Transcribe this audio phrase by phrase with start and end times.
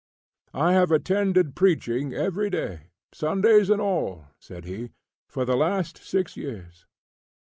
[0.55, 4.89] "I have attended preaching every day, Sundays and all," said he,
[5.29, 6.87] "for the last six years.